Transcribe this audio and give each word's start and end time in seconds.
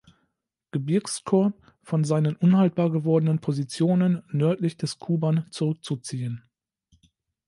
Gebirgskorps 0.71 1.55
von 1.83 2.03
seinen 2.03 2.35
unhaltbar 2.35 2.89
gewordenen 2.89 3.37
Positionen 3.37 4.23
nördlich 4.31 4.75
des 4.75 4.97
Kuban 4.97 5.45
zurückzuziehen. 5.51 6.43